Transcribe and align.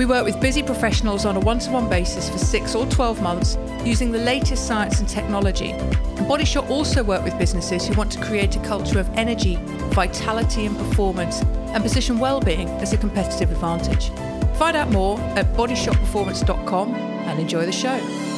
We 0.00 0.06
work 0.06 0.24
with 0.24 0.40
busy 0.40 0.62
professionals 0.62 1.26
on 1.26 1.36
a 1.36 1.40
one 1.40 1.58
to 1.58 1.70
one 1.70 1.86
basis 1.90 2.30
for 2.30 2.38
six 2.38 2.74
or 2.74 2.86
12 2.86 3.20
months 3.20 3.58
using 3.84 4.10
the 4.10 4.18
latest 4.18 4.66
science 4.66 4.98
and 4.98 5.06
technology. 5.06 5.72
And 5.72 6.26
also 6.70 7.04
work 7.04 7.22
with 7.22 7.38
businesses 7.38 7.86
who 7.86 7.92
want 7.92 8.10
to 8.12 8.20
create 8.22 8.56
a 8.56 8.60
culture 8.60 8.98
of 8.98 9.10
energy, 9.10 9.56
vitality, 9.92 10.64
and 10.64 10.74
performance 10.74 11.42
and 11.42 11.82
position 11.82 12.18
well-being 12.18 12.70
as 12.80 12.94
a 12.94 12.96
competitive 12.96 13.52
advantage. 13.52 14.08
Find 14.56 14.74
out 14.74 14.88
more 14.88 15.20
at 15.36 15.52
bodyshotperformance.com 15.52 16.94
and 16.94 17.38
enjoy 17.38 17.66
the 17.66 17.72
show. 17.72 18.29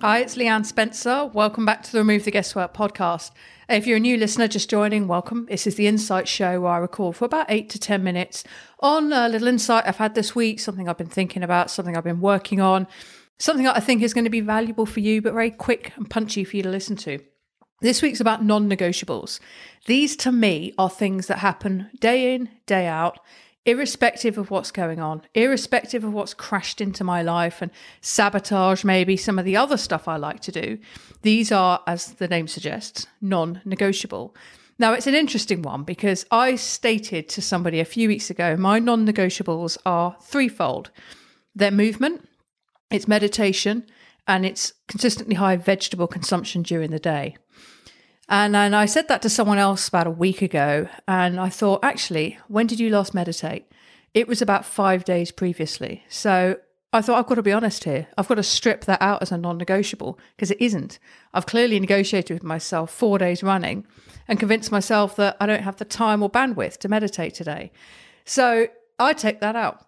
Hi, 0.00 0.20
it's 0.20 0.36
Leanne 0.36 0.64
Spencer. 0.64 1.26
Welcome 1.26 1.66
back 1.66 1.82
to 1.82 1.90
the 1.90 1.98
Remove 1.98 2.24
the 2.24 2.30
Guesswork 2.30 2.72
podcast. 2.72 3.32
If 3.68 3.84
you're 3.84 3.96
a 3.96 4.00
new 4.00 4.16
listener 4.16 4.46
just 4.46 4.70
joining, 4.70 5.08
welcome. 5.08 5.46
This 5.46 5.66
is 5.66 5.74
the 5.74 5.88
Insight 5.88 6.28
Show 6.28 6.60
where 6.60 6.70
I 6.70 6.78
record 6.78 7.16
for 7.16 7.24
about 7.24 7.46
eight 7.48 7.68
to 7.70 7.80
10 7.80 8.04
minutes 8.04 8.44
on 8.78 9.12
a 9.12 9.28
little 9.28 9.48
insight 9.48 9.88
I've 9.88 9.96
had 9.96 10.14
this 10.14 10.36
week, 10.36 10.60
something 10.60 10.88
I've 10.88 10.98
been 10.98 11.08
thinking 11.08 11.42
about, 11.42 11.68
something 11.68 11.96
I've 11.96 12.04
been 12.04 12.20
working 12.20 12.60
on, 12.60 12.86
something 13.40 13.64
that 13.64 13.76
I 13.76 13.80
think 13.80 14.02
is 14.02 14.14
going 14.14 14.22
to 14.22 14.30
be 14.30 14.40
valuable 14.40 14.86
for 14.86 15.00
you, 15.00 15.20
but 15.20 15.32
very 15.32 15.50
quick 15.50 15.92
and 15.96 16.08
punchy 16.08 16.44
for 16.44 16.56
you 16.56 16.62
to 16.62 16.70
listen 16.70 16.94
to. 16.98 17.18
This 17.80 18.00
week's 18.00 18.20
about 18.20 18.44
non 18.44 18.70
negotiables. 18.70 19.40
These 19.86 20.14
to 20.18 20.30
me 20.30 20.74
are 20.78 20.88
things 20.88 21.26
that 21.26 21.38
happen 21.38 21.90
day 21.98 22.36
in, 22.36 22.50
day 22.66 22.86
out 22.86 23.18
irrespective 23.68 24.38
of 24.38 24.50
what's 24.50 24.70
going 24.70 24.98
on, 24.98 25.22
irrespective 25.34 26.02
of 26.02 26.12
what's 26.12 26.32
crashed 26.32 26.80
into 26.80 27.04
my 27.04 27.22
life 27.22 27.60
and 27.60 27.70
sabotage 28.00 28.82
maybe 28.82 29.16
some 29.16 29.38
of 29.38 29.44
the 29.44 29.56
other 29.56 29.76
stuff 29.76 30.08
I 30.08 30.16
like 30.16 30.40
to 30.40 30.52
do, 30.52 30.78
these 31.22 31.52
are, 31.52 31.82
as 31.86 32.14
the 32.14 32.28
name 32.28 32.48
suggests, 32.48 33.06
non 33.20 33.60
negotiable. 33.64 34.34
Now, 34.78 34.92
it's 34.94 35.06
an 35.06 35.14
interesting 35.14 35.62
one 35.62 35.82
because 35.82 36.24
I 36.30 36.54
stated 36.54 37.28
to 37.30 37.42
somebody 37.42 37.80
a 37.80 37.84
few 37.84 38.08
weeks 38.08 38.30
ago 38.30 38.56
my 38.56 38.78
non 38.78 39.06
negotiables 39.06 39.76
are 39.84 40.16
threefold 40.22 40.90
their 41.54 41.70
movement, 41.70 42.26
it's 42.90 43.08
meditation, 43.08 43.84
and 44.26 44.46
it's 44.46 44.72
consistently 44.86 45.34
high 45.34 45.56
vegetable 45.56 46.06
consumption 46.06 46.62
during 46.62 46.90
the 46.90 46.98
day. 46.98 47.36
And, 48.28 48.54
and 48.54 48.76
I 48.76 48.86
said 48.86 49.08
that 49.08 49.22
to 49.22 49.30
someone 49.30 49.58
else 49.58 49.88
about 49.88 50.06
a 50.06 50.10
week 50.10 50.42
ago. 50.42 50.88
And 51.06 51.40
I 51.40 51.48
thought, 51.48 51.80
actually, 51.82 52.38
when 52.48 52.66
did 52.66 52.78
you 52.78 52.90
last 52.90 53.14
meditate? 53.14 53.70
It 54.12 54.28
was 54.28 54.42
about 54.42 54.66
five 54.66 55.04
days 55.04 55.30
previously. 55.30 56.04
So 56.08 56.58
I 56.92 57.00
thought, 57.00 57.18
I've 57.18 57.26
got 57.26 57.36
to 57.36 57.42
be 57.42 57.52
honest 57.52 57.84
here. 57.84 58.06
I've 58.16 58.28
got 58.28 58.36
to 58.36 58.42
strip 58.42 58.84
that 58.86 59.00
out 59.00 59.22
as 59.22 59.32
a 59.32 59.38
non 59.38 59.58
negotiable 59.58 60.18
because 60.36 60.50
it 60.50 60.60
isn't. 60.60 60.98
I've 61.32 61.46
clearly 61.46 61.80
negotiated 61.80 62.34
with 62.34 62.42
myself 62.42 62.90
four 62.90 63.18
days 63.18 63.42
running 63.42 63.86
and 64.26 64.38
convinced 64.38 64.72
myself 64.72 65.16
that 65.16 65.36
I 65.40 65.46
don't 65.46 65.62
have 65.62 65.76
the 65.76 65.84
time 65.84 66.22
or 66.22 66.30
bandwidth 66.30 66.78
to 66.78 66.88
meditate 66.88 67.34
today. 67.34 67.72
So 68.24 68.68
I 68.98 69.14
take 69.14 69.40
that 69.40 69.56
out. 69.56 69.86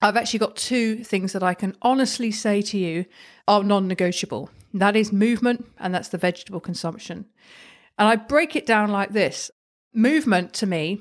I've 0.00 0.16
actually 0.16 0.38
got 0.38 0.56
two 0.56 1.02
things 1.04 1.32
that 1.32 1.42
I 1.42 1.54
can 1.54 1.76
honestly 1.82 2.30
say 2.30 2.62
to 2.62 2.78
you 2.78 3.06
are 3.46 3.64
non 3.64 3.88
negotiable. 3.88 4.50
That 4.74 4.96
is 4.96 5.12
movement 5.12 5.66
and 5.78 5.94
that's 5.94 6.08
the 6.08 6.18
vegetable 6.18 6.60
consumption. 6.60 7.26
And 7.98 8.08
I 8.08 8.16
break 8.16 8.54
it 8.54 8.66
down 8.66 8.90
like 8.90 9.10
this 9.10 9.50
movement 9.92 10.52
to 10.54 10.66
me 10.66 11.00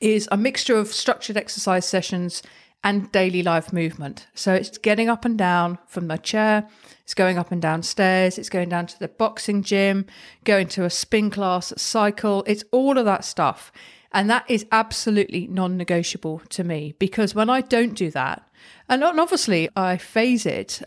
is 0.00 0.28
a 0.32 0.36
mixture 0.36 0.76
of 0.76 0.88
structured 0.88 1.36
exercise 1.36 1.86
sessions 1.86 2.42
and 2.82 3.10
daily 3.12 3.42
life 3.42 3.72
movement. 3.72 4.26
So 4.34 4.52
it's 4.52 4.76
getting 4.76 5.08
up 5.08 5.24
and 5.24 5.38
down 5.38 5.78
from 5.86 6.06
my 6.06 6.18
chair, 6.18 6.68
it's 7.02 7.14
going 7.14 7.38
up 7.38 7.50
and 7.50 7.60
down 7.60 7.82
stairs, 7.82 8.38
it's 8.38 8.50
going 8.50 8.68
down 8.68 8.86
to 8.86 8.98
the 8.98 9.08
boxing 9.08 9.62
gym, 9.62 10.06
going 10.44 10.68
to 10.68 10.84
a 10.84 10.90
spin 10.90 11.30
class, 11.30 11.72
a 11.72 11.78
cycle, 11.78 12.44
it's 12.46 12.64
all 12.72 12.98
of 12.98 13.06
that 13.06 13.24
stuff. 13.24 13.72
And 14.12 14.28
that 14.30 14.44
is 14.48 14.66
absolutely 14.70 15.46
non 15.48 15.76
negotiable 15.76 16.40
to 16.50 16.62
me 16.62 16.94
because 16.98 17.34
when 17.34 17.50
I 17.50 17.62
don't 17.62 17.94
do 17.94 18.10
that, 18.10 18.46
and 18.88 19.02
obviously 19.02 19.68
I 19.74 19.96
phase 19.96 20.46
it, 20.46 20.82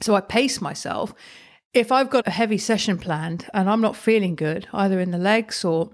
so 0.00 0.14
I 0.14 0.20
pace 0.20 0.60
myself 0.60 1.14
if 1.76 1.92
I've 1.92 2.10
got 2.10 2.26
a 2.26 2.30
heavy 2.30 2.58
session 2.58 2.98
planned 2.98 3.48
and 3.52 3.68
I'm 3.68 3.80
not 3.80 3.96
feeling 3.96 4.34
good, 4.34 4.66
either 4.72 4.98
in 4.98 5.10
the 5.10 5.18
legs 5.18 5.64
or 5.64 5.90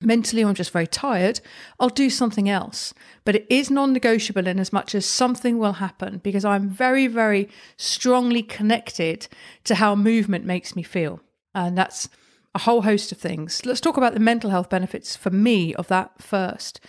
mentally 0.00 0.42
or 0.42 0.48
I'm 0.48 0.54
just 0.54 0.70
very 0.70 0.86
tired, 0.86 1.40
I'll 1.80 1.88
do 1.88 2.10
something 2.10 2.48
else. 2.48 2.94
But 3.24 3.36
it 3.36 3.46
is 3.48 3.70
non 3.70 3.92
negotiable 3.92 4.46
in 4.46 4.58
as 4.58 4.72
much 4.72 4.94
as 4.94 5.06
something 5.06 5.58
will 5.58 5.74
happen 5.74 6.18
because 6.18 6.44
I'm 6.44 6.68
very, 6.68 7.06
very 7.06 7.48
strongly 7.76 8.42
connected 8.42 9.28
to 9.64 9.76
how 9.76 9.94
movement 9.94 10.44
makes 10.44 10.76
me 10.76 10.82
feel. 10.82 11.20
And 11.54 11.76
that's 11.76 12.08
a 12.54 12.60
whole 12.60 12.82
host 12.82 13.12
of 13.12 13.18
things. 13.18 13.64
Let's 13.66 13.80
talk 13.80 13.96
about 13.96 14.14
the 14.14 14.20
mental 14.20 14.50
health 14.50 14.70
benefits 14.70 15.16
for 15.16 15.30
me 15.30 15.74
of 15.74 15.88
that 15.88 16.22
first. 16.22 16.80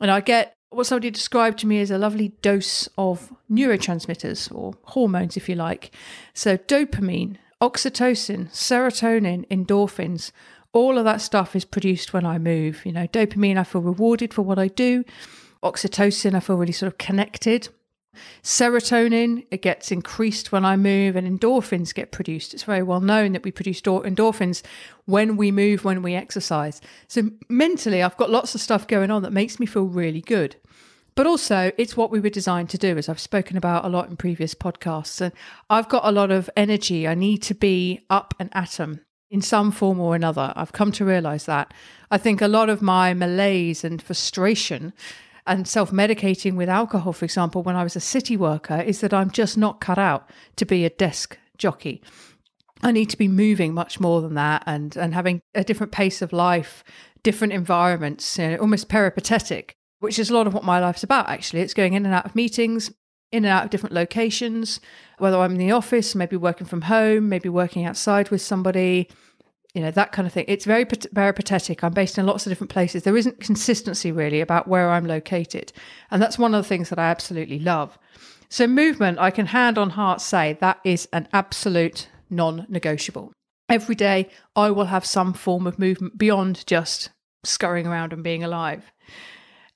And 0.00 0.10
I 0.10 0.20
get 0.20 0.56
what 0.70 0.86
somebody 0.86 1.10
described 1.10 1.58
to 1.58 1.66
me 1.66 1.80
as 1.80 1.90
a 1.90 1.98
lovely 1.98 2.28
dose 2.40 2.88
of 2.96 3.32
neurotransmitters 3.50 4.54
or 4.54 4.72
hormones, 4.84 5.36
if 5.36 5.48
you 5.48 5.54
like. 5.54 5.94
So, 6.32 6.56
dopamine, 6.56 7.36
oxytocin, 7.62 8.50
serotonin, 8.50 9.46
endorphins, 9.46 10.32
all 10.72 10.98
of 10.98 11.04
that 11.04 11.20
stuff 11.20 11.54
is 11.54 11.64
produced 11.64 12.12
when 12.12 12.26
I 12.26 12.38
move. 12.38 12.84
You 12.84 12.92
know, 12.92 13.06
dopamine, 13.06 13.56
I 13.56 13.64
feel 13.64 13.80
rewarded 13.80 14.34
for 14.34 14.42
what 14.42 14.58
I 14.58 14.66
do. 14.66 15.04
Oxytocin, 15.62 16.34
I 16.34 16.40
feel 16.40 16.56
really 16.56 16.72
sort 16.72 16.90
of 16.92 16.98
connected. 16.98 17.68
Serotonin, 18.42 19.46
it 19.50 19.62
gets 19.62 19.92
increased 19.92 20.50
when 20.50 20.64
I 20.64 20.76
move, 20.76 21.14
and 21.14 21.26
endorphins 21.26 21.94
get 21.94 22.10
produced. 22.10 22.52
It's 22.52 22.64
very 22.64 22.82
well 22.82 23.00
known 23.00 23.32
that 23.32 23.44
we 23.44 23.52
produce 23.52 23.80
endorphins 23.80 24.62
when 25.04 25.36
we 25.36 25.52
move, 25.52 25.84
when 25.84 26.02
we 26.02 26.14
exercise. 26.14 26.80
So 27.06 27.30
mentally, 27.48 28.02
I've 28.02 28.16
got 28.16 28.28
lots 28.28 28.56
of 28.56 28.60
stuff 28.60 28.88
going 28.88 29.12
on 29.12 29.22
that 29.22 29.32
makes 29.32 29.60
me 29.60 29.66
feel 29.66 29.84
really 29.84 30.20
good. 30.20 30.56
But 31.14 31.26
also, 31.26 31.72
it's 31.76 31.96
what 31.96 32.10
we 32.10 32.20
were 32.20 32.30
designed 32.30 32.70
to 32.70 32.78
do, 32.78 32.96
as 32.96 33.08
I've 33.08 33.20
spoken 33.20 33.56
about 33.56 33.84
a 33.84 33.88
lot 33.88 34.08
in 34.08 34.16
previous 34.16 34.54
podcasts. 34.54 35.20
And 35.20 35.32
I've 35.68 35.88
got 35.88 36.06
a 36.06 36.12
lot 36.12 36.30
of 36.30 36.48
energy. 36.56 37.06
I 37.06 37.14
need 37.14 37.42
to 37.42 37.54
be 37.54 38.00
up 38.08 38.34
and 38.38 38.48
atom 38.54 39.00
in 39.30 39.42
some 39.42 39.72
form 39.72 40.00
or 40.00 40.14
another. 40.14 40.52
I've 40.56 40.72
come 40.72 40.92
to 40.92 41.04
realize 41.04 41.44
that. 41.46 41.74
I 42.10 42.18
think 42.18 42.40
a 42.40 42.48
lot 42.48 42.70
of 42.70 42.80
my 42.80 43.12
malaise 43.12 43.84
and 43.84 44.00
frustration 44.00 44.92
and 45.46 45.68
self 45.68 45.90
medicating 45.90 46.54
with 46.54 46.68
alcohol, 46.68 47.12
for 47.12 47.24
example, 47.24 47.62
when 47.62 47.76
I 47.76 47.82
was 47.82 47.96
a 47.96 48.00
city 48.00 48.36
worker, 48.36 48.80
is 48.80 49.00
that 49.00 49.12
I'm 49.12 49.30
just 49.30 49.58
not 49.58 49.80
cut 49.80 49.98
out 49.98 50.30
to 50.56 50.64
be 50.64 50.84
a 50.84 50.90
desk 50.90 51.38
jockey. 51.58 52.02
I 52.82 52.90
need 52.90 53.10
to 53.10 53.18
be 53.18 53.28
moving 53.28 53.74
much 53.74 54.00
more 54.00 54.22
than 54.22 54.34
that 54.34 54.64
and, 54.66 54.96
and 54.96 55.14
having 55.14 55.40
a 55.54 55.62
different 55.62 55.92
pace 55.92 56.22
of 56.22 56.32
life, 56.32 56.82
different 57.22 57.52
environments, 57.52 58.38
you 58.38 58.48
know, 58.48 58.56
almost 58.56 58.88
peripatetic 58.88 59.76
which 60.02 60.18
is 60.18 60.30
a 60.30 60.34
lot 60.34 60.48
of 60.48 60.52
what 60.52 60.64
my 60.64 60.80
life's 60.80 61.04
about, 61.04 61.28
actually. 61.28 61.60
It's 61.60 61.74
going 61.74 61.94
in 61.94 62.04
and 62.04 62.12
out 62.12 62.26
of 62.26 62.34
meetings, 62.34 62.90
in 63.30 63.44
and 63.44 63.52
out 63.52 63.64
of 63.64 63.70
different 63.70 63.94
locations, 63.94 64.80
whether 65.18 65.38
I'm 65.38 65.52
in 65.52 65.58
the 65.58 65.70
office, 65.70 66.16
maybe 66.16 66.36
working 66.36 66.66
from 66.66 66.82
home, 66.82 67.28
maybe 67.28 67.48
working 67.48 67.84
outside 67.84 68.30
with 68.30 68.42
somebody, 68.42 69.08
you 69.74 69.80
know, 69.80 69.92
that 69.92 70.10
kind 70.10 70.26
of 70.26 70.32
thing. 70.32 70.44
It's 70.48 70.64
very, 70.64 70.84
very 71.12 71.32
pathetic. 71.32 71.84
I'm 71.84 71.92
based 71.92 72.18
in 72.18 72.26
lots 72.26 72.44
of 72.44 72.50
different 72.50 72.72
places. 72.72 73.04
There 73.04 73.16
isn't 73.16 73.38
consistency 73.40 74.10
really 74.10 74.40
about 74.40 74.66
where 74.66 74.90
I'm 74.90 75.06
located. 75.06 75.72
And 76.10 76.20
that's 76.20 76.36
one 76.36 76.52
of 76.52 76.62
the 76.64 76.68
things 76.68 76.88
that 76.88 76.98
I 76.98 77.08
absolutely 77.08 77.60
love. 77.60 77.96
So, 78.48 78.66
movement, 78.66 79.20
I 79.20 79.30
can 79.30 79.46
hand 79.46 79.78
on 79.78 79.90
heart 79.90 80.20
say 80.20 80.58
that 80.60 80.80
is 80.84 81.08
an 81.12 81.28
absolute 81.32 82.08
non 82.28 82.66
negotiable. 82.68 83.32
Every 83.68 83.94
day, 83.94 84.30
I 84.56 84.72
will 84.72 84.86
have 84.86 85.06
some 85.06 85.32
form 85.32 85.68
of 85.68 85.78
movement 85.78 86.18
beyond 86.18 86.66
just 86.66 87.10
scurrying 87.44 87.86
around 87.86 88.12
and 88.12 88.24
being 88.24 88.42
alive. 88.42 88.92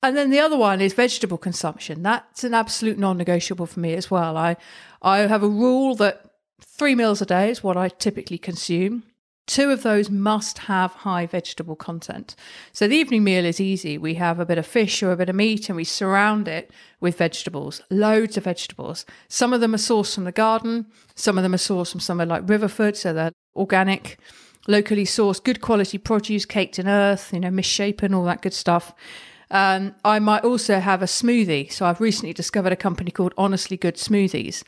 And 0.03 0.17
then 0.17 0.31
the 0.31 0.41
other 0.41 0.57
one 0.57 0.81
is 0.81 0.93
vegetable 0.93 1.39
consumption. 1.39 2.03
That's 2.03 2.45
an 2.45 2.55
absolute 2.55 2.99
non-negotiable 2.99 3.67
for 3.67 3.81
me 3.81 3.95
as 3.95 4.11
well. 4.11 4.37
I 4.37 4.57
I 5.03 5.19
have 5.19 5.43
a 5.43 5.49
rule 5.49 5.95
that 5.97 6.31
three 6.61 6.95
meals 6.95 7.23
a 7.23 7.27
day 7.27 7.51
is 7.51 7.63
what 7.63 7.77
I 7.77 7.89
typically 7.89 8.39
consume. 8.39 9.05
Two 9.47 9.71
of 9.71 9.85
those 9.85 10.11
must 10.11 10.59
have 10.59 10.91
high 10.93 11.25
vegetable 11.25 11.77
content. 11.77 12.35
So 12.73 12.89
the 12.89 12.97
evening 12.97 13.23
meal 13.23 13.45
is 13.45 13.61
easy. 13.61 13.97
We 13.97 14.15
have 14.15 14.41
a 14.41 14.47
bit 14.47 14.59
of 14.59 14.67
fish 14.67 15.03
or 15.05 15.13
a 15.13 15.17
bit 15.17 15.29
of 15.29 15.37
meat 15.37 15.69
and 15.69 15.77
we 15.77 15.85
surround 15.85 16.49
it 16.49 16.73
with 17.01 17.19
vegetables, 17.19 17.81
loads 17.89 18.37
of 18.37 18.45
vegetables. 18.45 19.07
Some 19.29 19.53
of 19.53 19.61
them 19.61 19.73
are 19.73 19.79
sourced 19.79 20.17
from 20.17 20.25
the 20.25 20.33
garden, 20.33 20.87
some 21.15 21.39
of 21.39 21.45
them 21.45 21.55
are 21.55 21.59
sourced 21.59 21.93
from 21.93 22.01
somewhere 22.01 22.27
like 22.27 22.45
Riverford, 22.45 22.97
so 22.97 23.13
they're 23.13 23.31
organic, 23.55 24.19
locally 24.67 25.05
sourced, 25.05 25.45
good 25.45 25.61
quality 25.61 25.97
produce, 25.97 26.45
caked 26.45 26.81
in 26.81 26.89
earth, 26.89 27.33
you 27.33 27.39
know, 27.39 27.51
misshapen, 27.51 28.15
all 28.15 28.25
that 28.25 28.43
good 28.43 28.55
stuff. 28.55 28.93
Um, 29.51 29.95
I 30.05 30.19
might 30.19 30.45
also 30.45 30.81
have 30.81 31.03
a 31.03 31.07
smoothie. 31.07 31.71
So 31.73 31.87
I've 31.87 32.01
recently 32.01 32.33
discovered 32.33 32.73
a 32.73 32.77
company 32.77 33.11
called 33.11 33.35
Honestly 33.39 33.77
Good 33.77 33.97
Smoothies. 33.97 34.63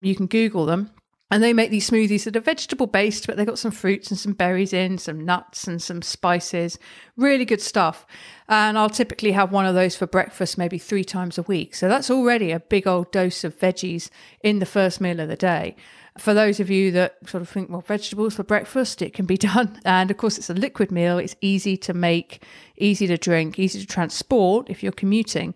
You 0.00 0.14
can 0.14 0.26
Google 0.26 0.66
them. 0.66 0.90
And 1.32 1.42
they 1.42 1.54
make 1.54 1.70
these 1.70 1.88
smoothies 1.88 2.24
that 2.24 2.36
are 2.36 2.40
vegetable 2.40 2.86
based, 2.86 3.26
but 3.26 3.38
they've 3.38 3.46
got 3.46 3.58
some 3.58 3.70
fruits 3.70 4.10
and 4.10 4.20
some 4.20 4.34
berries 4.34 4.74
in, 4.74 4.98
some 4.98 5.24
nuts 5.24 5.66
and 5.66 5.80
some 5.80 6.02
spices. 6.02 6.78
Really 7.16 7.46
good 7.46 7.62
stuff. 7.62 8.06
And 8.50 8.76
I'll 8.76 8.90
typically 8.90 9.32
have 9.32 9.50
one 9.50 9.64
of 9.64 9.74
those 9.74 9.96
for 9.96 10.06
breakfast 10.06 10.58
maybe 10.58 10.76
three 10.76 11.04
times 11.04 11.38
a 11.38 11.42
week. 11.42 11.74
So 11.74 11.88
that's 11.88 12.10
already 12.10 12.50
a 12.50 12.60
big 12.60 12.86
old 12.86 13.10
dose 13.12 13.44
of 13.44 13.58
veggies 13.58 14.10
in 14.44 14.58
the 14.58 14.66
first 14.66 15.00
meal 15.00 15.20
of 15.20 15.28
the 15.30 15.36
day. 15.36 15.74
For 16.18 16.34
those 16.34 16.60
of 16.60 16.68
you 16.70 16.90
that 16.92 17.16
sort 17.26 17.40
of 17.40 17.48
think, 17.48 17.70
well, 17.70 17.80
vegetables 17.80 18.34
for 18.34 18.42
breakfast, 18.42 19.00
it 19.00 19.14
can 19.14 19.24
be 19.24 19.36
done. 19.38 19.80
And 19.84 20.10
of 20.10 20.16
course, 20.16 20.38
it's 20.38 20.50
a 20.50 20.54
liquid 20.54 20.90
meal. 20.90 21.18
It's 21.18 21.36
easy 21.40 21.76
to 21.78 21.94
make, 21.94 22.44
easy 22.76 23.06
to 23.06 23.16
drink, 23.16 23.58
easy 23.58 23.80
to 23.80 23.86
transport 23.86 24.68
if 24.68 24.82
you're 24.82 24.92
commuting. 24.92 25.54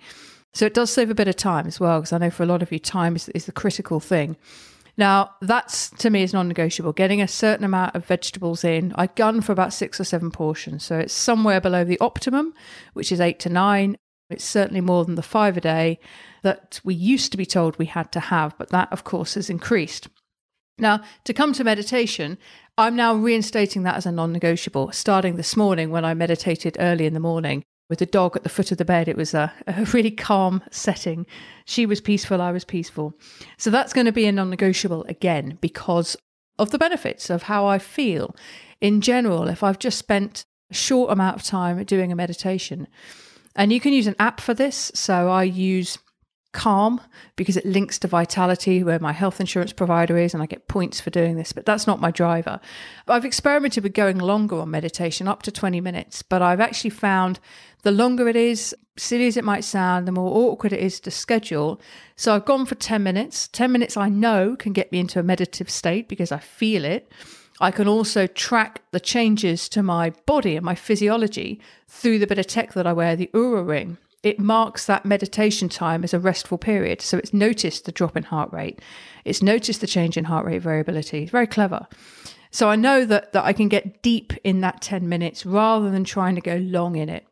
So 0.55 0.65
it 0.65 0.73
does 0.73 0.91
save 0.91 1.11
a 1.11 1.15
bit 1.15 1.29
of 1.29 1.37
time 1.37 1.67
as 1.67 1.79
well, 1.79 2.01
because 2.01 2.15
I 2.15 2.19
know 2.19 2.31
for 2.31 2.43
a 2.43 2.47
lot 2.47 2.63
of 2.63 2.73
you, 2.73 2.79
time 2.79 3.15
is, 3.15 3.29
is 3.31 3.45
the 3.45 3.53
critical 3.53 4.01
thing. 4.01 4.37
Now, 4.97 5.33
that's 5.43 5.91
to 5.91 6.09
me 6.09 6.23
is 6.23 6.33
non 6.33 6.49
negotiable. 6.49 6.93
Getting 6.93 7.21
a 7.21 7.29
certain 7.29 7.65
amount 7.65 7.95
of 7.95 8.07
vegetables 8.07 8.65
in, 8.65 8.95
I 8.97 9.09
gun 9.09 9.43
for 9.43 9.53
about 9.53 9.75
six 9.75 10.01
or 10.01 10.05
seven 10.05 10.31
portions. 10.31 10.85
So 10.85 10.99
it's 10.99 11.13
somewhere 11.13 11.61
below 11.61 11.85
the 11.85 12.01
optimum, 12.01 12.55
which 12.95 13.13
is 13.13 13.21
eight 13.21 13.39
to 13.41 13.51
nine. 13.51 13.99
It's 14.31 14.45
certainly 14.45 14.81
more 14.81 15.05
than 15.05 15.15
the 15.15 15.23
five 15.23 15.57
a 15.57 15.61
day 15.61 16.01
that 16.43 16.81
we 16.83 16.95
used 16.95 17.33
to 17.33 17.39
be 17.39 17.47
told 17.47 17.79
we 17.79 17.87
had 17.87 18.11
to 18.13 18.21
have, 18.21 18.57
but 18.59 18.71
that, 18.71 18.91
of 18.93 19.05
course, 19.05 19.35
has 19.35 19.51
increased. 19.51 20.09
Now, 20.79 21.01
to 21.25 21.33
come 21.33 21.53
to 21.55 21.65
meditation, 21.65 22.37
I'm 22.77 22.97
now 22.97 23.15
reinstating 23.15 23.83
that 23.85 23.97
as 23.97 24.05
a 24.05 24.13
non 24.13 24.33
negotiable, 24.33 24.93
starting 24.93 25.37
this 25.37 25.57
morning 25.57 25.91
when 25.91 26.05
I 26.05 26.13
meditated 26.13 26.77
early 26.79 27.07
in 27.07 27.15
the 27.15 27.21
morning 27.21 27.65
with 27.89 28.01
the 28.01 28.07
dog 28.07 28.37
at 28.37 28.43
the 28.43 28.49
foot 28.51 28.73
of 28.73 28.79
the 28.79 28.85
bed. 28.85 29.09
It 29.09 29.17
was 29.17 29.33
a, 29.33 29.53
a 29.67 29.85
really 29.93 30.11
calm 30.11 30.63
setting. 30.71 31.27
She 31.65 31.87
was 31.87 32.01
peaceful, 32.01 32.43
I 32.43 32.53
was 32.53 32.65
peaceful. 32.65 33.15
So 33.57 33.71
that's 33.71 33.95
going 33.95 34.07
to 34.07 34.13
be 34.13 34.27
a 34.27 34.33
non 34.33 34.51
negotiable 34.51 35.05
again 35.05 35.57
because 35.61 36.17
of 36.59 36.71
the 36.71 36.79
benefits 36.79 37.31
of 37.31 37.45
how 37.45 37.67
I 37.67 37.79
feel 37.79 38.37
in 38.81 39.01
general. 39.01 39.49
If 39.49 39.63
I've 39.63 39.79
just 39.79 39.99
spent 39.99 40.45
a 40.71 40.75
short 40.75 41.11
amount 41.11 41.37
of 41.37 41.43
time 41.43 41.83
doing 41.85 42.13
a 42.13 42.17
meditation, 42.17 42.87
and 43.55 43.73
you 43.73 43.81
can 43.81 43.95
use 43.95 44.07
an 44.07 44.17
app 44.19 44.41
for 44.41 44.53
this. 44.53 44.93
So 44.95 45.31
I 45.31 45.45
use 45.45 45.99
Calm 46.57 47.03
because 47.37 47.59
it 47.59 47.67
links 47.67 47.99
to 47.99 48.09
Vitality, 48.09 48.83
where 48.83 48.99
my 48.99 49.13
health 49.13 49.41
insurance 49.41 49.75
provider 49.75 50.17
is, 50.17 50.33
and 50.33 50.43
I 50.43 50.47
get 50.47 50.69
points 50.69 51.01
for 51.01 51.11
doing 51.11 51.37
this, 51.37 51.53
but 51.53 51.67
that's 51.67 51.87
not 51.87 52.01
my 52.01 52.11
driver. 52.11 52.59
I've 53.07 53.27
experimented 53.27 53.83
with 53.83 53.93
going 53.93 54.19
longer 54.19 54.59
on 54.59 54.71
meditation, 54.71 55.29
up 55.29 55.43
to 55.43 55.53
20 55.53 55.83
minutes, 55.83 56.23
but 56.23 56.41
I've 56.41 56.61
actually 56.61 56.91
found 56.91 57.41
the 57.83 57.91
longer 57.93 58.27
it 58.27 58.37
is, 58.37 58.75
silly 58.97 59.27
as 59.27 59.37
it 59.37 59.45
might 59.45 59.65
sound, 59.65 60.09
the 60.09 60.13
more 60.13 60.35
awkward 60.35 60.73
it 60.73 60.81
is 60.81 60.99
to 61.01 61.11
schedule. 61.11 61.79
So 62.17 62.35
I've 62.35 62.47
gone 62.47 62.65
for 62.65 62.75
10 62.75 63.03
minutes. 63.03 63.49
10 63.49 63.71
minutes 63.71 63.97
I 63.99 64.09
know 64.09 64.57
can 64.57 64.73
get 64.73 64.91
me 64.91 64.99
into 64.99 65.21
a 65.21 65.23
meditative 65.23 65.69
state 65.69 66.09
because 66.09 66.33
I 66.33 66.39
feel 66.39 66.87
it. 66.87 67.13
I 67.61 67.71
can 67.71 67.87
also 67.87 68.27
track 68.27 68.81
the 68.93 69.01
changes 69.01 69.69
to 69.69 69.83
my 69.83 70.11
body 70.25 70.57
and 70.57 70.65
my 70.65 70.75
physiology 70.75 71.61
through 71.87 72.19
the 72.19 72.27
bit 72.27 72.39
of 72.39 72.47
tech 72.47 72.73
that 72.73 72.87
I 72.87 72.95
wear, 72.95 73.15
the 73.15 73.31
Oura 73.35 73.67
ring 73.67 73.99
it 74.23 74.39
marks 74.39 74.87
that 74.87 75.05
meditation 75.05 75.69
time 75.69 76.03
as 76.03 76.15
a 76.15 76.19
restful 76.19 76.59
period. 76.59 77.01
So 77.01 77.19
it's 77.19 77.33
noticed 77.33 77.85
the 77.85 77.93
drop 77.93 78.17
in 78.17 78.25
heart 78.25 78.53
rate, 78.53 78.81
it's 79.25 79.43
noticed 79.43 79.81
the 79.81 79.87
change 79.87 80.17
in 80.17 80.25
heart 80.25 80.47
rate 80.47 80.63
variability. 80.63 81.23
It's 81.23 81.33
very 81.33 81.47
clever. 81.47 81.87
So 82.51 82.71
I 82.71 82.77
know 82.77 83.05
that, 83.05 83.33
that 83.33 83.45
I 83.45 83.53
can 83.53 83.69
get 83.69 84.03
deep 84.03 84.33
in 84.43 84.61
that 84.63 84.81
10 84.81 85.09
minutes 85.09 85.45
rather 85.45 85.91
than 85.91 86.05
trying 86.05 86.37
to 86.37 86.41
go 86.41 86.57
long 86.57 86.97
in 86.97 87.09
it. 87.09 87.27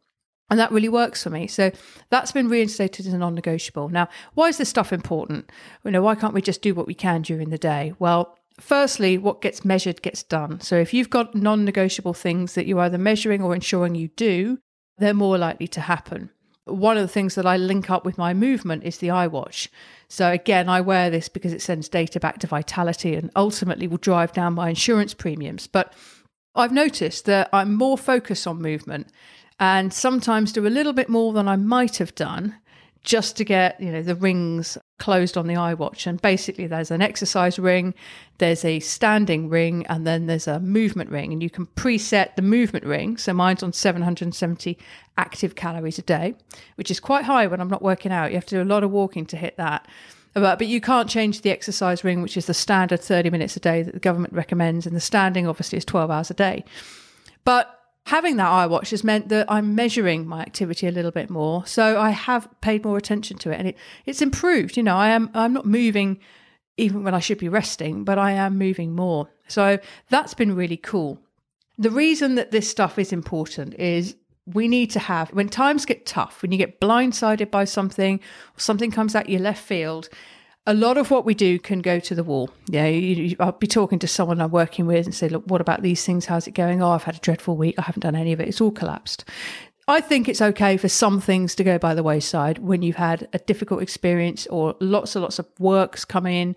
And 0.50 0.60
that 0.60 0.70
really 0.70 0.90
works 0.90 1.22
for 1.22 1.31
me. 1.31 1.46
So 1.46 1.72
that's 2.10 2.32
been 2.32 2.48
reinstated 2.48 3.06
as 3.06 3.14
a 3.14 3.19
non 3.19 3.34
negotiable. 3.34 3.88
Now, 3.88 4.08
why 4.34 4.48
is 4.48 4.58
this 4.58 4.69
stuff 4.69 4.92
important? 4.92 5.50
You 5.82 5.90
know, 5.90 6.02
why 6.02 6.14
can't 6.14 6.34
we 6.34 6.42
just 6.42 6.60
do 6.60 6.75
what 6.75 6.86
we 6.86 6.94
can 6.94 7.22
during 7.22 7.48
the 7.48 7.58
day? 7.58 7.94
Well, 7.98 8.36
firstly, 8.60 9.16
what 9.16 9.40
gets 9.40 9.64
measured 9.64 10.02
gets 10.02 10.22
done. 10.22 10.60
So 10.60 10.76
if 10.76 10.92
you've 10.92 11.10
got 11.10 11.34
non 11.34 11.64
negotiable 11.64 12.14
things 12.14 12.54
that 12.54 12.66
you're 12.66 12.81
either 12.81 12.98
measuring 12.98 13.42
or 13.42 13.54
ensuring 13.54 13.94
you 13.94 14.08
do, 14.08 14.58
they're 14.98 15.14
more 15.14 15.38
likely 15.38 15.66
to 15.69 15.81
happen 15.81 16.31
one 16.66 16.96
of 16.96 17.02
the 17.02 17.08
things 17.08 17.34
that 17.34 17.46
I 17.46 17.56
link 17.56 17.90
up 17.90 18.05
with 18.05 18.16
my 18.16 18.32
movement 18.32 18.84
is 18.84 18.99
the 18.99 19.08
iWatch. 19.08 19.69
So 20.08 20.31
again, 20.31 20.69
I 20.69 20.81
wear 20.81 21.11
this 21.11 21.28
because 21.28 21.52
it 21.52 21.62
sends 21.62 21.88
data 21.88 22.19
back 22.19 22.38
to 22.38 22.46
Vitality 22.46 23.14
and 23.14 23.31
ultimately 23.37 23.87
will 23.87 23.99
drive 23.99 24.32
down 24.32 24.55
my 24.55 24.70
insurance 24.70 25.12
premiums. 25.12 25.66
But 25.66 25.93
I've 26.55 26.72
noticed 26.72 27.26
that 27.26 27.49
I'm 27.52 27.75
more 27.75 27.99
focused 27.99 28.46
on 28.46 28.62
movement 28.62 29.08
and 29.61 29.93
sometimes 29.93 30.52
do 30.52 30.66
a 30.66 30.69
little 30.69 30.93
bit 30.93 31.08
more 31.08 31.32
than 31.32 31.49
I 31.49 31.56
might 31.56 31.99
have 31.99 32.14
done 32.14 32.56
just 33.05 33.37
to 33.37 33.45
get 33.45 33.79
you 33.81 33.93
know 33.93 34.03
the 34.03 34.17
rings 34.17 34.77
closed 34.99 35.37
on 35.37 35.47
the 35.47 35.55
iWatch. 35.55 36.06
And 36.06 36.21
basically, 36.21 36.67
there's 36.67 36.91
an 36.91 37.03
exercise 37.03 37.59
ring, 37.59 37.95
there's 38.39 38.65
a 38.65 38.81
standing 38.81 39.49
ring, 39.49 39.87
and 39.87 40.06
then 40.06 40.27
there's 40.27 40.49
a 40.49 40.59
movement 40.59 41.11
ring. 41.11 41.33
And 41.33 41.43
you 41.43 41.51
can 41.51 41.67
preset 41.67 42.37
the 42.37 42.43
movement 42.43 42.85
ring. 42.85 43.17
So 43.17 43.33
mine's 43.33 43.62
on 43.62 43.73
770 43.73 44.79
active 45.17 45.55
calories 45.55 45.99
a 45.99 46.03
day, 46.03 46.35
which 46.77 46.91
is 46.91 46.99
quite 46.99 47.25
high 47.25 47.47
when 47.47 47.61
I'm 47.61 47.69
not 47.69 47.83
working 47.83 48.11
out. 48.12 48.31
You 48.31 48.37
have 48.37 48.47
to 48.47 48.56
do 48.56 48.62
a 48.62 48.65
lot 48.65 48.83
of 48.83 48.91
walking 48.91 49.27
to 49.27 49.37
hit 49.37 49.56
that. 49.59 49.87
But, 50.33 50.59
but 50.59 50.67
you 50.67 50.81
can't 50.81 51.09
change 51.09 51.43
the 51.43 51.51
exercise 51.51 52.03
ring, 52.03 52.21
which 52.21 52.37
is 52.37 52.47
the 52.47 52.55
standard 52.55 53.01
30 53.01 53.31
minutes 53.31 53.56
a 53.56 53.61
day 53.61 53.83
that 53.83 53.95
the 53.95 54.01
government 54.01 54.33
recommends. 54.33 54.87
And 54.87 54.97
the 54.97 55.01
standing, 55.01 55.47
obviously, 55.47 55.79
is 55.79 55.85
12 55.85 56.11
hours 56.11 56.31
a 56.31 56.35
day. 56.35 56.65
But 57.45 57.83
having 58.06 58.37
that 58.37 58.51
iWatch 58.51 58.91
has 58.91 59.03
meant 59.03 59.29
that 59.31 59.51
I'm 59.51 59.75
measuring 59.75 60.27
my 60.27 60.43
activity 60.43 60.87
a 60.87 60.93
little 60.93 61.11
bit 61.11 61.31
more. 61.31 61.67
So 61.67 61.99
I 62.01 62.11
have 62.11 62.49
paid 62.61 62.85
more 62.85 62.97
attention 62.97 63.39
to 63.39 63.51
it 63.51 63.59
and 63.59 63.69
it, 63.69 63.77
it's 64.06 64.23
improved. 64.23 64.77
You 64.77 64.83
know, 64.83 64.97
I 64.97 65.09
am 65.09 65.31
I'm 65.35 65.53
not 65.53 65.67
moving 65.67 66.21
even 66.77 67.05
when 67.05 67.15
I 67.15 67.21
should 67.21 67.39
be 67.39 67.49
resting, 67.49 68.05
but 68.05 68.19
I 68.19 68.33
am 68.33 68.59
moving 68.59 68.95
more. 68.95 69.31
So 69.47 69.79
that's 70.11 70.35
been 70.35 70.55
really 70.55 70.77
cool. 70.77 71.21
The 71.79 71.91
reason 71.91 72.35
that 72.35 72.51
this 72.51 72.69
stuff 72.69 72.99
is 72.99 73.12
important 73.12 73.75
is 73.75 74.17
we 74.47 74.69
need 74.69 74.91
to 74.91 74.99
have 74.99 75.31
when 75.33 75.49
times 75.49 75.87
get 75.87 76.05
tough, 76.05 76.43
when 76.43 76.53
you 76.53 76.59
get 76.59 76.81
blindsided 76.81 77.51
by 77.51 77.65
something, 77.65 78.17
or 78.56 78.61
something 78.61 78.91
comes 78.91 79.15
at 79.15 79.29
your 79.29 79.41
left 79.41 79.62
field, 79.62 80.09
a 80.66 80.75
lot 80.75 80.96
of 80.96 81.11
what 81.11 81.25
we 81.25 81.34
do 81.34 81.58
can 81.58 81.82
go 81.82 82.00
to 82.00 82.14
the 82.14 82.25
wall. 82.25 82.50
Yeah, 82.69 82.87
you, 82.87 83.14
you, 83.22 83.37
I'll 83.38 83.52
be 83.52 83.66
talking 83.66 83.99
to 83.99 84.08
someone 84.08 84.40
I'm 84.40 84.50
working 84.50 84.87
with 84.87 85.05
and 85.05 85.14
say, 85.14 85.28
look, 85.28 85.44
what 85.46 85.61
about 85.61 85.82
these 85.82 86.05
things? 86.05 86.26
How's 86.26 86.46
it 86.46 86.55
going? 86.55 86.82
Oh, 86.82 86.90
I've 86.90 87.05
had 87.05 87.16
a 87.16 87.20
dreadful 87.20 87.56
week. 87.56 87.75
I 87.78 87.82
haven't 87.82 88.00
done 88.00 88.16
any 88.16 88.32
of 88.32 88.40
it. 88.40 88.49
It's 88.49 88.61
all 88.61 88.70
collapsed. 88.70 89.25
I 89.87 90.00
think 90.00 90.28
it's 90.28 90.40
okay 90.40 90.78
for 90.78 90.88
some 90.88 91.20
things 91.20 91.55
to 91.56 91.64
go 91.64 91.78
by 91.78 91.94
the 91.94 92.02
wayside 92.02 92.58
when 92.58 92.81
you've 92.81 92.96
had 92.96 93.28
a 93.34 93.38
difficult 93.38 93.82
experience 93.82 94.46
or 94.46 94.74
lots 94.81 95.15
and 95.15 95.22
lots 95.22 95.39
of 95.39 95.46
works 95.58 96.06
come 96.06 96.27
in 96.27 96.56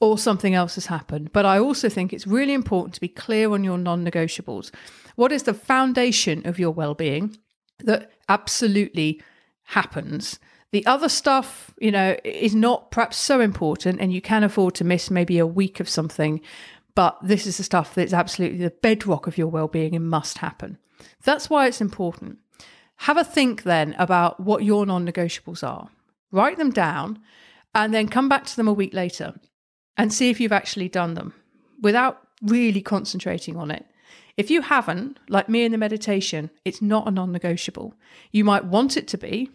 or 0.00 0.16
something 0.16 0.54
else 0.54 0.76
has 0.76 0.86
happened. 0.86 1.30
But 1.32 1.44
I 1.44 1.58
also 1.58 1.90
think 1.90 2.12
it's 2.12 2.26
really 2.26 2.54
important 2.54 2.94
to 2.94 3.00
be 3.00 3.08
clear 3.08 3.52
on 3.52 3.62
your 3.62 3.76
non 3.76 4.04
negotiables. 4.04 4.70
What 5.16 5.32
is 5.32 5.42
the 5.42 5.52
foundation 5.52 6.46
of 6.46 6.58
your 6.58 6.70
well 6.70 6.94
being 6.94 7.36
that 7.80 8.10
absolutely 8.30 9.20
happens? 9.64 10.38
The 10.72 10.84
other 10.86 11.10
stuff, 11.10 11.72
you 11.78 11.90
know, 11.90 12.16
is 12.24 12.54
not 12.54 12.90
perhaps 12.90 13.18
so 13.18 13.40
important, 13.40 14.00
and 14.00 14.12
you 14.12 14.22
can 14.22 14.42
afford 14.42 14.74
to 14.76 14.84
miss 14.84 15.10
maybe 15.10 15.38
a 15.38 15.46
week 15.46 15.80
of 15.80 15.88
something. 15.88 16.40
But 16.94 17.18
this 17.22 17.46
is 17.46 17.58
the 17.58 17.62
stuff 17.62 17.94
that's 17.94 18.12
absolutely 18.12 18.58
the 18.58 18.70
bedrock 18.70 19.26
of 19.26 19.38
your 19.38 19.48
well 19.48 19.68
being 19.68 19.94
and 19.94 20.08
must 20.08 20.38
happen. 20.38 20.78
That's 21.24 21.50
why 21.50 21.66
it's 21.66 21.80
important. 21.80 22.38
Have 22.96 23.16
a 23.16 23.24
think 23.24 23.64
then 23.64 23.94
about 23.98 24.40
what 24.40 24.64
your 24.64 24.86
non 24.86 25.06
negotiables 25.06 25.66
are. 25.66 25.90
Write 26.30 26.56
them 26.56 26.70
down 26.70 27.18
and 27.74 27.92
then 27.92 28.08
come 28.08 28.28
back 28.28 28.46
to 28.46 28.56
them 28.56 28.68
a 28.68 28.72
week 28.72 28.94
later 28.94 29.34
and 29.96 30.12
see 30.12 30.30
if 30.30 30.40
you've 30.40 30.52
actually 30.52 30.88
done 30.88 31.14
them 31.14 31.34
without 31.80 32.22
really 32.42 32.80
concentrating 32.80 33.56
on 33.56 33.70
it. 33.70 33.84
If 34.36 34.50
you 34.50 34.62
haven't, 34.62 35.18
like 35.28 35.48
me 35.48 35.64
in 35.64 35.72
the 35.72 35.78
meditation, 35.78 36.50
it's 36.64 36.80
not 36.80 37.06
a 37.06 37.10
non 37.10 37.32
negotiable. 37.32 37.94
You 38.30 38.44
might 38.44 38.64
want 38.64 38.96
it 38.96 39.06
to 39.08 39.18
be, 39.18 39.50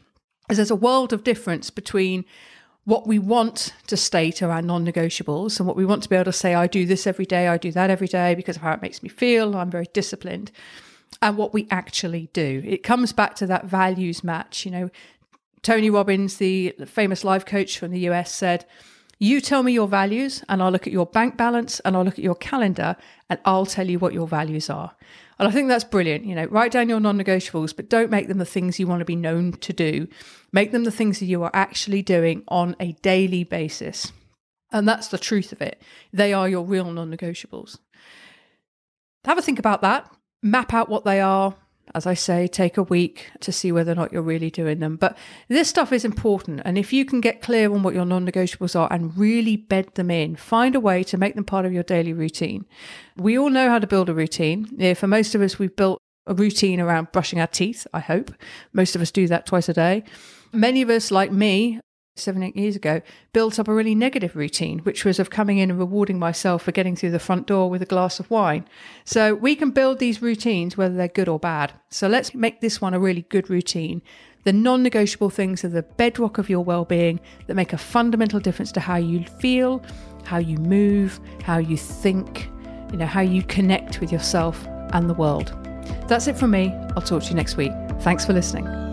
is 0.49 0.57
there's 0.57 0.71
a 0.71 0.75
world 0.75 1.13
of 1.13 1.23
difference 1.23 1.69
between 1.69 2.25
what 2.85 3.05
we 3.05 3.19
want 3.19 3.73
to 3.87 3.97
state 3.97 4.41
are 4.41 4.51
our 4.51 4.61
non-negotiables 4.61 5.59
and 5.59 5.67
what 5.67 5.75
we 5.75 5.85
want 5.85 6.01
to 6.03 6.09
be 6.09 6.15
able 6.15 6.25
to 6.25 6.31
say 6.31 6.55
i 6.55 6.67
do 6.67 6.85
this 6.85 7.05
every 7.05 7.25
day 7.25 7.47
i 7.47 7.57
do 7.57 7.71
that 7.71 7.89
every 7.89 8.07
day 8.07 8.33
because 8.33 8.55
of 8.55 8.61
how 8.61 8.71
it 8.71 8.81
makes 8.81 9.03
me 9.03 9.09
feel 9.09 9.55
i'm 9.55 9.69
very 9.69 9.87
disciplined 9.93 10.51
and 11.21 11.37
what 11.37 11.53
we 11.53 11.67
actually 11.71 12.29
do. 12.33 12.61
It 12.65 12.83
comes 12.83 13.13
back 13.13 13.35
to 13.35 13.47
that 13.47 13.65
values 13.65 14.23
match 14.23 14.65
you 14.65 14.71
know. 14.71 14.89
Tony 15.63 15.89
robbins 15.89 16.37
the 16.37 16.75
famous 16.85 17.23
life 17.23 17.45
coach 17.45 17.77
from 17.77 17.91
the 17.91 17.99
us 18.07 18.31
said 18.31 18.65
you 19.19 19.41
tell 19.41 19.63
me 19.63 19.71
your 19.71 19.87
values 19.87 20.43
and 20.49 20.61
i'll 20.61 20.71
look 20.71 20.87
at 20.87 20.93
your 20.93 21.05
bank 21.05 21.37
balance 21.37 21.79
and 21.81 21.95
i'll 21.95 22.03
look 22.03 22.19
at 22.19 22.23
your 22.25 22.35
calendar 22.35 22.95
and 23.29 23.39
i'll 23.45 23.65
tell 23.65 23.89
you 23.89 23.99
what 23.99 24.13
your 24.13 24.27
values 24.27 24.69
are 24.69 24.95
and 25.39 25.47
I 25.47 25.51
think 25.51 25.67
that's 25.67 25.83
brilliant. 25.83 26.25
You 26.25 26.35
know, 26.35 26.45
write 26.45 26.71
down 26.71 26.89
your 26.89 26.99
non 26.99 27.17
negotiables, 27.17 27.75
but 27.75 27.89
don't 27.89 28.09
make 28.09 28.27
them 28.27 28.39
the 28.39 28.45
things 28.45 28.79
you 28.79 28.87
want 28.87 28.99
to 28.99 29.05
be 29.05 29.15
known 29.15 29.53
to 29.53 29.73
do. 29.73 30.07
Make 30.51 30.71
them 30.71 30.83
the 30.83 30.91
things 30.91 31.19
that 31.19 31.25
you 31.25 31.43
are 31.43 31.51
actually 31.53 32.01
doing 32.01 32.43
on 32.47 32.75
a 32.79 32.93
daily 32.93 33.43
basis. 33.43 34.11
And 34.71 34.87
that's 34.87 35.09
the 35.09 35.17
truth 35.17 35.51
of 35.51 35.61
it. 35.61 35.81
They 36.11 36.33
are 36.33 36.49
your 36.49 36.65
real 36.65 36.91
non 36.91 37.15
negotiables. 37.15 37.77
Have 39.25 39.37
a 39.37 39.41
think 39.41 39.59
about 39.59 39.81
that, 39.81 40.09
map 40.41 40.73
out 40.73 40.89
what 40.89 41.05
they 41.05 41.19
are, 41.19 41.55
as 41.95 42.05
I 42.05 42.13
say, 42.13 42.47
take 42.47 42.77
a 42.77 42.83
week 42.83 43.31
to 43.39 43.51
see 43.51 43.71
whether 43.71 43.91
or 43.91 43.95
not 43.95 44.11
you're 44.11 44.21
really 44.21 44.49
doing 44.49 44.79
them. 44.79 44.95
But 44.95 45.17
this 45.47 45.69
stuff 45.69 45.91
is 45.91 46.05
important. 46.05 46.61
And 46.65 46.77
if 46.77 46.91
you 46.91 47.05
can 47.05 47.21
get 47.21 47.41
clear 47.41 47.71
on 47.71 47.83
what 47.83 47.93
your 47.93 48.05
non 48.05 48.25
negotiables 48.25 48.79
are 48.79 48.91
and 48.91 49.17
really 49.17 49.55
bed 49.55 49.93
them 49.95 50.11
in, 50.11 50.35
find 50.35 50.75
a 50.75 50.79
way 50.79 51.03
to 51.03 51.17
make 51.17 51.35
them 51.35 51.45
part 51.45 51.65
of 51.65 51.73
your 51.73 51.83
daily 51.83 52.13
routine. 52.13 52.65
We 53.15 53.37
all 53.37 53.49
know 53.49 53.69
how 53.69 53.79
to 53.79 53.87
build 53.87 54.09
a 54.09 54.13
routine. 54.13 54.95
For 54.95 55.07
most 55.07 55.35
of 55.35 55.41
us, 55.41 55.57
we've 55.57 55.75
built 55.75 56.01
a 56.27 56.33
routine 56.33 56.79
around 56.79 57.11
brushing 57.11 57.39
our 57.39 57.47
teeth, 57.47 57.87
I 57.93 57.99
hope. 57.99 58.33
Most 58.73 58.95
of 58.95 59.01
us 59.01 59.11
do 59.11 59.27
that 59.27 59.45
twice 59.45 59.69
a 59.69 59.73
day. 59.73 60.03
Many 60.53 60.81
of 60.81 60.89
us, 60.89 61.11
like 61.11 61.31
me, 61.31 61.79
seven, 62.19 62.43
eight 62.43 62.55
years 62.55 62.75
ago, 62.75 63.01
built 63.33 63.59
up 63.59 63.67
a 63.67 63.73
really 63.73 63.95
negative 63.95 64.35
routine, 64.35 64.79
which 64.79 65.05
was 65.05 65.19
of 65.19 65.29
coming 65.29 65.57
in 65.57 65.69
and 65.69 65.79
rewarding 65.79 66.19
myself 66.19 66.63
for 66.63 66.71
getting 66.71 66.95
through 66.95 67.11
the 67.11 67.19
front 67.19 67.47
door 67.47 67.69
with 67.69 67.81
a 67.81 67.85
glass 67.85 68.19
of 68.19 68.29
wine. 68.29 68.65
So 69.05 69.33
we 69.35 69.55
can 69.55 69.71
build 69.71 69.99
these 69.99 70.21
routines, 70.21 70.77
whether 70.77 70.95
they're 70.95 71.07
good 71.07 71.27
or 71.27 71.39
bad. 71.39 71.73
So 71.89 72.07
let's 72.07 72.33
make 72.33 72.61
this 72.61 72.81
one 72.81 72.93
a 72.93 72.99
really 72.99 73.23
good 73.23 73.49
routine. 73.49 74.01
The 74.43 74.53
non 74.53 74.81
negotiable 74.81 75.29
things 75.29 75.65
are 75.65 75.69
the 75.69 75.83
bedrock 75.83 76.37
of 76.37 76.49
your 76.49 76.63
well 76.63 76.85
being 76.85 77.19
that 77.47 77.55
make 77.55 77.73
a 77.73 77.77
fundamental 77.77 78.39
difference 78.39 78.71
to 78.73 78.79
how 78.79 78.95
you 78.95 79.25
feel, 79.25 79.83
how 80.23 80.37
you 80.37 80.57
move, 80.57 81.19
how 81.43 81.57
you 81.57 81.75
think, 81.77 82.49
you 82.91 82.97
know, 82.97 83.05
how 83.05 83.21
you 83.21 83.43
connect 83.43 83.99
with 83.99 84.11
yourself 84.11 84.65
and 84.93 85.09
the 85.09 85.13
world. 85.13 85.53
That's 86.07 86.27
it 86.27 86.37
from 86.37 86.51
me. 86.51 86.73
I'll 86.95 87.01
talk 87.01 87.23
to 87.23 87.29
you 87.29 87.35
next 87.35 87.57
week. 87.57 87.71
Thanks 87.99 88.25
for 88.25 88.33
listening. 88.33 88.86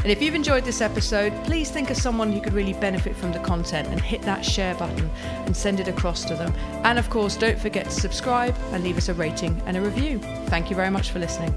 And 0.05 0.11
if 0.11 0.21
you've 0.21 0.35
enjoyed 0.35 0.63
this 0.63 0.81
episode, 0.81 1.33
please 1.45 1.71
think 1.71 1.89
of 1.89 1.97
someone 1.97 2.31
who 2.31 2.39
could 2.39 2.53
really 2.53 2.73
benefit 2.73 3.15
from 3.15 3.31
the 3.31 3.39
content 3.39 3.87
and 3.87 3.99
hit 3.99 4.21
that 4.21 4.45
share 4.45 4.75
button 4.75 5.09
and 5.47 5.57
send 5.57 5.79
it 5.79 5.87
across 5.87 6.23
to 6.25 6.35
them. 6.35 6.53
And 6.83 6.99
of 6.99 7.09
course, 7.09 7.35
don't 7.35 7.57
forget 7.57 7.85
to 7.85 7.91
subscribe 7.91 8.55
and 8.71 8.83
leave 8.83 8.97
us 8.97 9.09
a 9.09 9.15
rating 9.15 9.59
and 9.65 9.75
a 9.75 9.81
review. 9.81 10.19
Thank 10.45 10.69
you 10.69 10.75
very 10.75 10.91
much 10.91 11.09
for 11.09 11.17
listening. 11.17 11.55